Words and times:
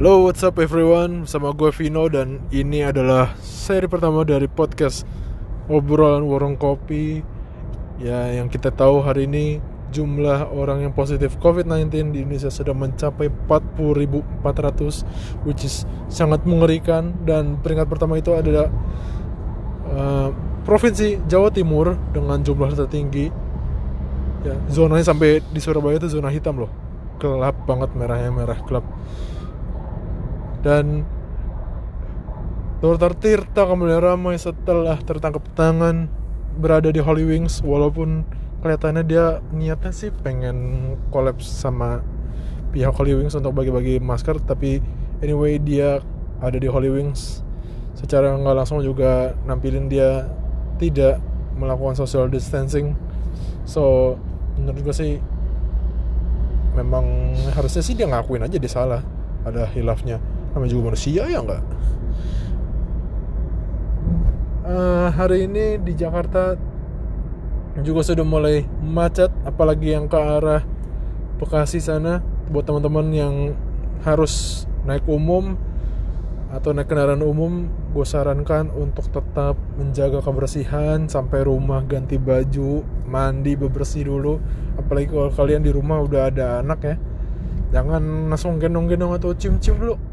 Hello, 0.00 0.24
what's 0.24 0.40
up 0.40 0.56
everyone? 0.56 1.28
Sama 1.28 1.52
gue 1.52 1.68
Vino 1.76 2.08
dan 2.08 2.40
ini 2.48 2.80
adalah 2.80 3.36
seri 3.44 3.84
pertama 3.84 4.24
dari 4.24 4.48
podcast 4.48 5.04
obrolan 5.68 6.24
warung 6.24 6.56
kopi. 6.56 7.20
Ya, 8.00 8.32
yang 8.32 8.48
kita 8.48 8.72
tahu 8.72 9.04
hari 9.04 9.28
ini 9.28 9.60
jumlah 9.92 10.56
orang 10.56 10.88
yang 10.88 10.96
positif 10.96 11.36
COVID-19 11.44 12.16
di 12.16 12.24
Indonesia 12.24 12.48
sudah 12.48 12.72
mencapai 12.72 13.28
40.400 13.44 15.44
which 15.44 15.68
is 15.68 15.84
sangat 16.08 16.48
mengerikan 16.48 17.12
dan 17.28 17.60
peringkat 17.60 17.84
pertama 17.84 18.16
itu 18.16 18.32
adalah 18.32 18.72
uh, 19.84 20.32
provinsi 20.64 21.28
Jawa 21.28 21.52
Timur 21.52 21.92
dengan 22.16 22.40
jumlah 22.40 22.72
tertinggi. 22.72 23.28
Ya, 24.48 24.56
zonanya 24.72 25.12
sampai 25.12 25.44
di 25.44 25.60
Surabaya 25.60 26.00
itu 26.00 26.08
zona 26.08 26.32
hitam 26.32 26.56
loh. 26.56 26.72
Gelap 27.20 27.68
banget 27.68 27.92
merahnya 27.92 28.32
merah 28.32 28.56
gelap 28.64 28.88
dan 30.60 31.08
Dokter 32.80 33.12
Tirta 33.12 33.68
kembali 33.68 34.00
ramai 34.00 34.40
setelah 34.40 34.96
tertangkap 35.04 35.44
tangan 35.52 36.08
berada 36.56 36.88
di 36.88 36.96
Holy 36.96 37.28
Wings 37.28 37.60
walaupun 37.60 38.24
kelihatannya 38.64 39.04
dia 39.04 39.44
niatnya 39.52 39.92
sih 39.92 40.08
pengen 40.08 40.96
kolaps 41.12 41.44
sama 41.44 42.00
pihak 42.72 42.96
Holy 42.96 43.20
Wings 43.20 43.36
untuk 43.36 43.52
bagi-bagi 43.52 44.00
masker 44.00 44.40
tapi 44.40 44.80
anyway 45.20 45.60
dia 45.60 46.00
ada 46.40 46.56
di 46.56 46.68
Holy 46.68 46.88
Wings. 46.88 47.44
Secara 47.92 48.32
nggak 48.32 48.56
langsung 48.56 48.80
juga 48.80 49.36
nampilin 49.44 49.92
dia 49.92 50.24
tidak 50.80 51.20
melakukan 51.60 52.00
social 52.00 52.32
distancing. 52.32 52.96
So 53.68 54.16
menurut 54.56 54.88
gue 54.88 54.96
sih 54.96 55.12
memang 56.80 57.36
harusnya 57.52 57.84
sih 57.84 57.92
dia 57.92 58.08
ngakuin 58.08 58.40
aja 58.40 58.56
dia 58.56 58.72
salah 58.72 59.04
ada 59.44 59.68
hilafnya 59.68 60.20
namanya 60.50 60.70
juga 60.70 60.82
manusia 60.92 61.22
ya 61.26 61.40
nggak 61.42 61.62
uh, 64.66 65.08
hari 65.14 65.50
ini 65.50 65.78
di 65.82 65.92
Jakarta 65.94 66.54
juga 67.80 68.02
sudah 68.02 68.26
mulai 68.26 68.66
macet 68.82 69.30
apalagi 69.46 69.94
yang 69.94 70.10
ke 70.10 70.18
arah 70.18 70.62
Bekasi 71.40 71.80
sana. 71.80 72.20
Buat 72.52 72.68
teman-teman 72.68 73.08
yang 73.16 73.34
harus 74.04 74.66
naik 74.84 75.08
umum 75.08 75.56
atau 76.52 76.76
naik 76.76 76.92
kendaraan 76.92 77.24
umum 77.24 77.72
gue 77.96 78.04
sarankan 78.04 78.68
untuk 78.76 79.08
tetap 79.08 79.56
menjaga 79.80 80.20
kebersihan 80.20 81.08
sampai 81.08 81.46
rumah 81.48 81.80
ganti 81.88 82.20
baju 82.20 82.84
mandi 83.08 83.56
bebersih 83.56 84.04
dulu. 84.04 84.36
Apalagi 84.76 85.08
kalau 85.08 85.32
kalian 85.32 85.64
di 85.64 85.72
rumah 85.72 86.04
udah 86.04 86.28
ada 86.28 86.60
anak 86.60 86.80
ya. 86.84 86.96
Jangan 87.72 88.28
langsung 88.28 88.60
gendong-gendong 88.60 89.16
atau 89.16 89.32
cium-cium 89.32 89.80
dulu 89.80 90.09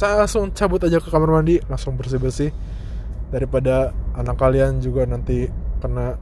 langsung 0.00 0.48
cabut 0.56 0.80
aja 0.80 0.96
ke 0.96 1.08
kamar 1.12 1.40
mandi 1.40 1.60
langsung 1.68 1.96
bersih 2.00 2.16
bersih 2.16 2.50
daripada 3.30 3.92
anak 4.16 4.36
kalian 4.40 4.80
juga 4.82 5.06
nanti 5.06 5.46
kena 5.80 6.18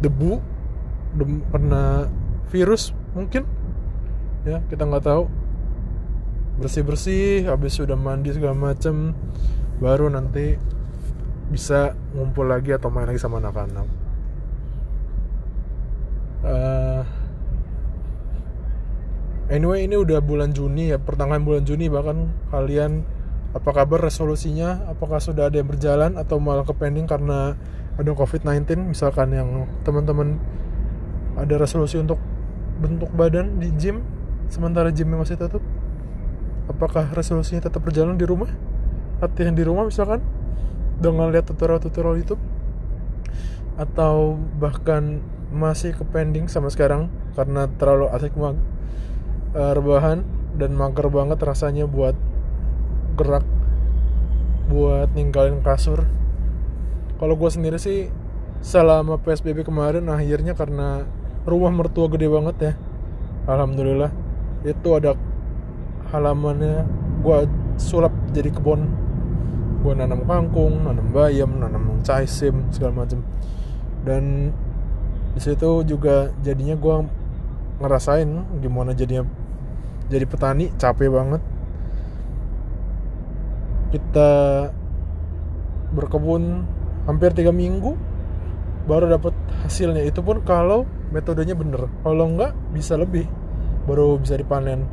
debu 0.00 0.38
dem, 1.16 1.42
kena 1.50 2.06
virus 2.52 2.92
mungkin. 3.16 3.48
Ya 4.46 4.62
kita 4.68 4.86
nggak 4.86 5.04
tahu. 5.04 5.24
Bersih 6.56 6.84
bersih 6.84 7.44
habis 7.48 7.76
sudah 7.76 7.98
mandi 7.98 8.32
segala 8.32 8.56
macem 8.56 9.12
baru 9.76 10.08
nanti 10.08 10.56
bisa 11.52 11.92
ngumpul 12.16 12.48
lagi 12.48 12.72
atau 12.72 12.88
main 12.88 13.06
lagi 13.06 13.20
sama 13.20 13.38
anak-anak. 13.42 13.86
Uh, 16.46 16.75
anyway 19.52 19.86
ini 19.86 19.96
udah 19.98 20.22
bulan 20.22 20.50
Juni 20.50 20.90
ya 20.94 20.98
pertengahan 20.98 21.42
bulan 21.42 21.62
Juni 21.62 21.86
bahkan. 21.90 22.30
Kalian 22.50 23.06
apa 23.56 23.70
kabar 23.72 24.04
resolusinya? 24.04 24.84
Apakah 24.90 25.22
sudah 25.22 25.48
ada 25.48 25.56
yang 25.56 25.68
berjalan 25.68 26.20
atau 26.20 26.36
malah 26.36 26.66
ke 26.66 26.74
pending 26.76 27.08
karena 27.08 27.56
ada 27.96 28.10
COVID-19 28.12 28.92
misalkan 28.92 29.32
yang 29.32 29.64
teman-teman 29.80 30.36
ada 31.40 31.56
resolusi 31.56 31.96
untuk 31.96 32.20
bentuk 32.76 33.08
badan 33.16 33.56
di 33.56 33.72
gym 33.72 34.04
sementara 34.52 34.92
gymnya 34.92 35.16
masih 35.16 35.40
tutup? 35.40 35.64
Apakah 36.66 37.08
resolusinya 37.14 37.64
tetap 37.64 37.80
berjalan 37.80 38.18
di 38.18 38.26
rumah? 38.26 38.50
Latihan 39.22 39.56
di 39.56 39.64
rumah 39.64 39.86
misalkan? 39.86 40.20
Dengan 41.00 41.32
lihat 41.32 41.48
tutorial-tutorial 41.48 42.20
YouTube? 42.20 42.42
Atau 43.80 44.40
bahkan 44.60 45.24
masih 45.54 45.94
ke 45.94 46.04
pending 46.04 46.50
sama 46.50 46.68
sekarang 46.68 47.08
karena 47.38 47.70
terlalu 47.78 48.10
asik 48.12 48.34
uh, 49.54 49.72
rebahan 49.76 50.24
dan 50.56 50.72
mager 50.72 51.06
banget 51.12 51.38
rasanya 51.44 51.84
buat 51.84 52.16
gerak 53.14 53.44
buat 54.66 55.12
ninggalin 55.14 55.62
kasur. 55.62 56.08
Kalau 57.16 57.34
gue 57.38 57.50
sendiri 57.52 57.78
sih 57.78 58.10
selama 58.64 59.20
psbb 59.22 59.62
kemarin 59.62 60.10
akhirnya 60.10 60.56
karena 60.56 61.06
rumah 61.46 61.70
mertua 61.70 62.10
gede 62.10 62.26
banget 62.26 62.56
ya. 62.58 62.72
Alhamdulillah 63.46 64.10
itu 64.66 64.88
ada 64.96 65.14
halamannya 66.10 66.82
gue 67.22 67.38
sulap 67.78 68.12
jadi 68.34 68.50
kebun. 68.50 68.90
Gue 69.86 69.94
nanam 69.94 70.26
kangkung 70.26 70.82
nanam 70.82 71.14
bayam 71.14 71.62
nanam 71.62 72.02
caisim 72.02 72.66
segala 72.74 73.06
macam 73.06 73.22
dan 74.06 74.54
di 75.34 75.40
situ 75.42 75.82
juga 75.82 76.30
jadinya 76.40 76.78
gue 76.78 76.96
ngerasain 77.76 78.28
gimana 78.64 78.96
jadinya 78.96 79.28
jadi 80.06 80.24
petani 80.24 80.70
capek 80.78 81.10
banget. 81.10 81.42
Kita 83.90 84.30
berkebun 85.94 86.66
hampir 87.06 87.30
tiga 87.32 87.54
minggu 87.54 87.94
baru 88.86 89.10
dapat 89.10 89.34
hasilnya. 89.66 90.06
Itu 90.06 90.22
pun 90.22 90.42
kalau 90.46 90.86
metodenya 91.10 91.58
bener. 91.58 91.90
Kalau 92.02 92.24
enggak 92.26 92.54
bisa 92.70 92.94
lebih 92.94 93.26
baru 93.86 94.18
bisa 94.18 94.38
dipanen. 94.38 94.86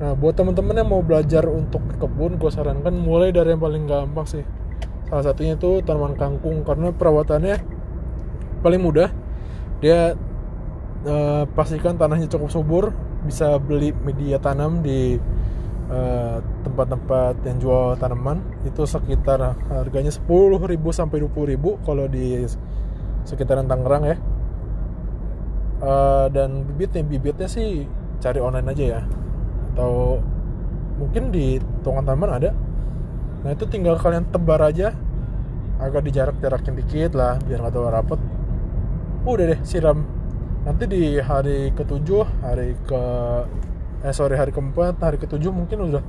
Nah 0.00 0.16
buat 0.16 0.32
teman-teman 0.32 0.80
yang 0.80 0.88
mau 0.88 1.04
belajar 1.04 1.44
untuk 1.46 1.84
kebun 2.00 2.40
gue 2.40 2.48
sarankan 2.48 2.96
mulai 2.96 3.30
dari 3.30 3.52
yang 3.52 3.60
paling 3.60 3.84
gampang 3.84 4.26
sih. 4.26 4.44
Salah 5.10 5.26
satunya 5.26 5.58
itu 5.58 5.82
tanaman 5.82 6.14
kangkung 6.14 6.62
karena 6.62 6.94
perawatannya 6.94 7.56
paling 8.62 8.80
mudah. 8.80 9.10
Dia 9.82 10.14
uh, 11.06 11.44
pastikan 11.56 11.96
tanahnya 11.96 12.28
cukup 12.28 12.50
subur 12.52 12.84
bisa 13.24 13.60
beli 13.60 13.92
media 13.92 14.40
tanam 14.40 14.80
di 14.80 15.20
eh, 15.92 16.36
tempat-tempat 16.64 17.44
yang 17.44 17.56
jual 17.60 17.86
tanaman. 18.00 18.40
Itu 18.64 18.88
sekitar 18.88 19.60
harganya 19.68 20.08
10.000 20.08 20.56
sampai 20.88 21.20
20.000 21.20 21.84
kalau 21.84 22.08
di 22.08 22.48
sekitaran 23.28 23.68
Tangerang 23.68 24.04
ya. 24.08 24.16
Uh, 25.80 26.28
dan 26.28 26.68
bibitnya 26.68 27.00
bibitnya 27.00 27.48
sih 27.48 27.88
cari 28.20 28.40
online 28.40 28.68
aja 28.68 28.84
ya. 28.84 29.00
Atau 29.72 30.20
mungkin 31.00 31.32
di 31.32 31.56
tukang 31.80 32.04
tanaman 32.04 32.36
ada. 32.36 32.50
Nah 33.44 33.50
itu 33.52 33.64
tinggal 33.64 33.96
kalian 33.96 34.28
tebar 34.28 34.60
aja. 34.60 34.92
Agak 35.80 36.04
dijarak-jarakin 36.04 36.76
dikit 36.84 37.16
lah 37.16 37.40
biar 37.44 37.64
nggak 37.64 37.72
terlalu 37.72 37.92
rapet. 37.96 38.20
Udah 39.24 39.44
deh 39.56 39.60
siram 39.64 40.19
nanti 40.60 40.84
di 40.84 41.16
hari 41.16 41.72
ketujuh 41.72 42.44
hari 42.44 42.76
ke 42.84 43.02
eh 44.00 44.12
sorry 44.16 44.36
hari 44.36 44.52
keempat 44.52 44.96
hari 45.00 45.16
ketujuh 45.20 45.52
mungkin 45.52 45.88
udah 45.92 46.04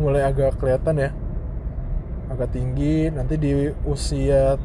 mulai 0.00 0.26
agak 0.26 0.58
kelihatan 0.58 0.98
ya. 0.98 1.10
Agak 2.32 2.56
tinggi. 2.56 3.12
Nanti 3.12 3.36
di 3.36 3.70
usia 3.84 4.56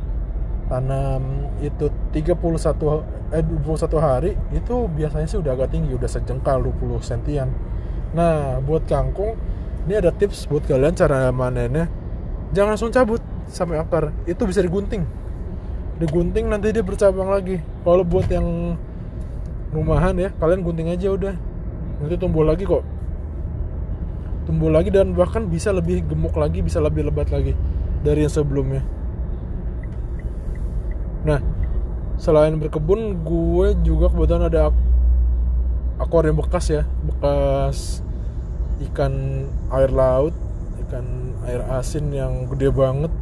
tanam 0.69 1.49
itu 1.65 1.89
31 2.13 3.33
eh 3.33 3.41
21 3.41 3.97
hari 3.97 4.37
itu 4.53 4.85
biasanya 4.85 5.25
sih 5.25 5.41
udah 5.41 5.57
agak 5.57 5.73
tinggi 5.73 5.97
udah 5.97 6.09
sejengkal 6.09 6.61
20 6.61 7.01
sentian. 7.01 7.49
Nah 8.13 8.61
buat 8.61 8.85
kangkung 8.89 9.37
ini 9.85 9.97
ada 9.97 10.13
tips 10.13 10.49
buat 10.49 10.65
kalian 10.65 10.93
cara 10.93 11.29
manennya. 11.33 11.89
Jangan 12.53 12.77
langsung 12.77 12.93
cabut 12.93 13.21
sampai 13.49 13.81
akar. 13.81 14.13
Itu 14.25 14.45
bisa 14.49 14.61
digunting. 14.61 15.05
Digunting 16.01 16.49
nanti 16.49 16.73
dia 16.73 16.81
bercabang 16.81 17.29
lagi. 17.29 17.61
Kalau 17.85 18.01
buat 18.05 18.25
yang 18.29 18.77
rumahan 19.69 20.17
ya 20.17 20.29
kalian 20.37 20.65
gunting 20.65 20.89
aja 20.89 21.13
udah. 21.13 21.35
Nanti 21.99 22.15
tumbuh 22.17 22.45
lagi 22.45 22.65
kok. 22.65 22.81
Tumbuh 24.49 24.73
lagi 24.73 24.89
dan 24.89 25.13
bahkan 25.13 25.45
bisa 25.45 25.69
lebih 25.69 26.01
gemuk 26.09 26.33
lagi 26.33 26.65
bisa 26.65 26.81
lebih 26.81 27.05
lebat 27.05 27.29
lagi 27.29 27.53
dari 28.01 28.25
yang 28.25 28.33
sebelumnya. 28.33 28.81
Nah 31.27 31.39
selain 32.19 32.57
berkebun 32.59 33.23
gue 33.23 33.67
juga 33.85 34.11
kebetulan 34.11 34.49
ada 34.49 34.73
akuarium 36.01 36.41
bekas 36.41 36.71
ya. 36.73 36.83
Bekas 37.05 38.01
ikan 38.89 39.45
air 39.75 39.91
laut 39.91 40.33
ikan 40.87 41.37
air 41.45 41.61
asin 41.69 42.09
yang 42.09 42.49
gede 42.49 42.73
banget. 42.73 43.13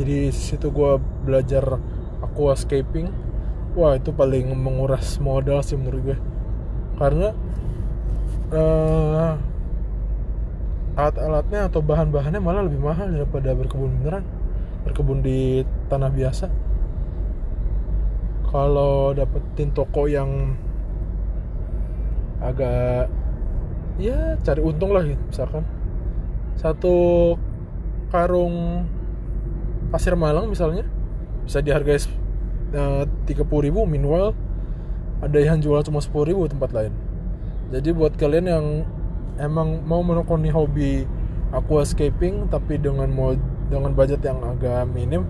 Jadi 0.00 0.32
situ 0.32 0.72
gue 0.72 0.96
belajar 1.28 1.76
aquascaping 2.24 3.29
wah 3.74 3.94
itu 3.94 4.10
paling 4.10 4.50
menguras 4.54 5.22
modal 5.22 5.62
sih 5.62 5.78
menurut 5.78 6.00
gue. 6.12 6.18
Karena 6.98 7.32
uh, 8.52 9.32
alat-alatnya 10.98 11.70
atau 11.70 11.80
bahan-bahannya 11.80 12.40
malah 12.42 12.66
lebih 12.66 12.82
mahal 12.82 13.08
daripada 13.08 13.54
berkebun 13.54 14.02
beneran. 14.02 14.24
Berkebun 14.84 15.22
di 15.22 15.62
tanah 15.88 16.10
biasa. 16.10 16.46
Kalau 18.50 19.14
dapetin 19.14 19.70
toko 19.70 20.10
yang 20.10 20.58
agak 22.42 23.06
ya 24.00 24.34
cari 24.42 24.60
untung 24.64 24.90
lah 24.90 25.06
gitu 25.06 25.22
misalkan. 25.30 25.62
Satu 26.58 26.96
karung 28.10 28.84
pasir 29.94 30.18
malang 30.18 30.50
misalnya 30.50 30.82
bisa 31.46 31.62
dihargai 31.62 32.19
tiga 33.26 33.42
puluh 33.42 33.66
ribu 33.66 33.82
minimal 33.82 34.30
ada 35.20 35.38
yang 35.42 35.58
jual 35.58 35.82
cuma 35.82 35.98
sepuluh 35.98 36.30
ribu 36.30 36.46
tempat 36.46 36.70
lain. 36.70 36.94
Jadi 37.70 37.90
buat 37.94 38.14
kalian 38.14 38.46
yang 38.46 38.66
emang 39.38 39.82
mau 39.86 40.02
menekuni 40.02 40.50
hobi 40.50 41.06
aquascaping 41.50 42.46
tapi 42.46 42.78
dengan 42.78 43.10
mau 43.10 43.34
dengan 43.70 43.94
budget 43.94 44.22
yang 44.22 44.38
agak 44.42 44.86
minim 44.90 45.26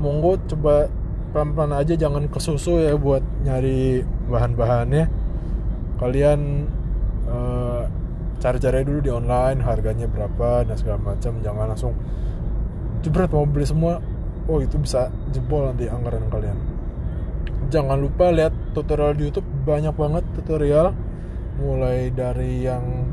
monggo 0.00 0.40
coba 0.48 0.88
pelan-pelan 1.36 1.76
aja 1.76 1.96
jangan 1.96 2.28
kesusu 2.32 2.80
ya 2.80 2.96
buat 2.96 3.20
nyari 3.44 4.04
bahan-bahannya. 4.28 5.04
Kalian 6.00 6.64
uh, 7.28 7.84
cari-cari 8.40 8.88
dulu 8.88 9.04
di 9.04 9.12
online 9.12 9.60
harganya 9.60 10.08
berapa 10.08 10.64
dan 10.64 10.76
segala 10.80 11.12
macam. 11.12 11.44
Jangan 11.44 11.64
langsung 11.76 11.92
jebret 13.04 13.28
mau 13.32 13.44
beli 13.44 13.68
semua 13.68 14.00
oh 14.48 14.60
itu 14.60 14.76
bisa 14.80 15.08
jebol 15.32 15.68
nanti 15.68 15.88
anggaran 15.88 16.28
kalian 16.28 16.56
jangan 17.70 17.96
lupa 18.02 18.34
lihat 18.34 18.52
tutorial 18.74 19.14
di 19.14 19.30
YouTube. 19.30 19.46
Banyak 19.64 19.94
banget 19.94 20.24
tutorial. 20.34 20.92
Mulai 21.62 22.10
dari 22.10 22.66
yang 22.66 23.06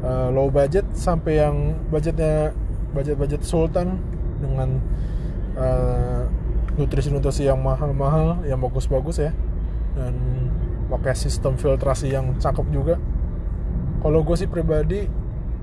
uh, 0.00 0.30
low 0.30 0.48
budget 0.48 0.86
sampai 0.94 1.42
yang 1.42 1.74
budgetnya 1.90 2.54
budget-budget 2.94 3.42
sultan 3.42 3.98
dengan 4.38 4.78
uh, 5.58 6.30
nutrisi-nutrisi 6.78 7.50
yang 7.50 7.60
mahal-mahal 7.60 8.46
yang 8.46 8.62
bagus-bagus 8.62 9.26
ya. 9.26 9.34
Dan 9.98 10.14
pakai 10.86 11.18
sistem 11.18 11.58
filtrasi 11.58 12.14
yang 12.14 12.38
cakep 12.38 12.66
juga. 12.70 12.94
Kalau 14.00 14.22
gue 14.22 14.36
sih 14.38 14.46
pribadi 14.46 15.10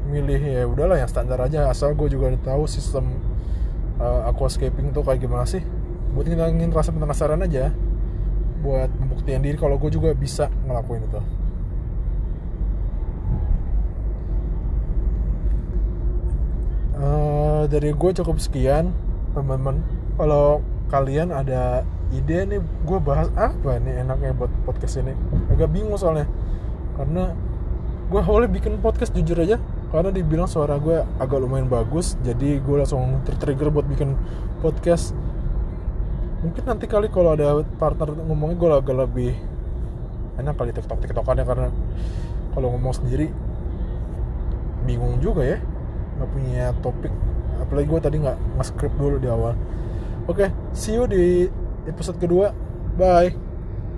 milih 0.03 0.41
ya 0.43 0.67
udahlah 0.67 0.99
yang 0.99 1.07
standar 1.07 1.39
aja. 1.39 1.71
Asal 1.71 1.95
gue 1.95 2.11
juga 2.11 2.27
tahu 2.43 2.67
sistem 2.67 3.07
uh, 4.03 4.27
aquascaping 4.27 4.91
tuh 4.91 5.05
kayak 5.05 5.23
gimana 5.23 5.47
sih. 5.47 5.63
Buat 6.11 6.27
ngilangin 6.27 6.69
rasa 6.75 6.91
penasaran 6.91 7.41
aja 7.45 7.71
buat 8.63 8.87
membuktikan 8.95 9.43
diri 9.43 9.59
kalau 9.59 9.75
gue 9.75 9.91
juga 9.91 10.15
bisa 10.15 10.47
ngelakuin 10.63 11.03
itu. 11.03 11.21
Uh, 16.95 17.67
dari 17.67 17.91
gue 17.91 18.11
cukup 18.15 18.39
sekian 18.39 18.95
teman-teman. 19.35 19.83
Kalau 20.15 20.63
kalian 20.87 21.35
ada 21.35 21.83
ide 22.15 22.47
nih 22.47 22.61
gue 22.61 22.99
bahas 23.03 23.27
apa 23.35 23.81
nih 23.83 24.07
enaknya 24.07 24.31
buat 24.31 24.51
podcast 24.63 25.03
ini? 25.03 25.11
Agak 25.51 25.67
bingung 25.67 25.99
soalnya. 25.99 26.31
Karena 26.95 27.35
gue 28.07 28.21
awalnya 28.23 28.51
bikin 28.55 28.79
podcast 28.79 29.11
jujur 29.11 29.35
aja. 29.43 29.59
Karena 29.91 30.09
dibilang 30.09 30.49
suara 30.49 30.79
gue 30.81 31.05
agak 31.21 31.37
lumayan 31.37 31.69
bagus 31.69 32.17
jadi 32.25 32.57
gue 32.57 32.75
langsung 32.81 33.21
tertrigger 33.29 33.69
buat 33.69 33.85
bikin 33.85 34.17
podcast 34.63 35.13
mungkin 36.43 36.63
nanti 36.67 36.85
kali 36.91 37.07
kalau 37.07 37.33
ada 37.33 37.63
partner 37.79 38.11
ngomongnya 38.13 38.55
gue 38.59 38.69
agak 38.69 38.95
lebih 39.07 39.31
enak 40.37 40.53
kali 40.59 40.75
tiktok 40.75 40.99
tiktokannya 40.99 41.45
karena 41.47 41.67
kalau 42.53 42.67
ngomong 42.75 42.93
sendiri 42.93 43.31
bingung 44.85 45.17
juga 45.23 45.57
ya. 45.57 45.59
Nggak 46.19 46.29
punya 46.29 46.65
topik. 46.83 47.13
Apalagi 47.63 47.87
gue 47.89 47.99
tadi 48.03 48.15
nggak 48.21 48.37
nge-script 48.59 48.95
dulu 48.99 49.17
di 49.17 49.27
awal. 49.31 49.55
Oke 50.29 50.47
okay, 50.47 50.49
see 50.75 50.93
you 50.93 51.07
di 51.09 51.49
episode 51.87 52.19
kedua. 52.19 52.53
Bye 52.93 53.42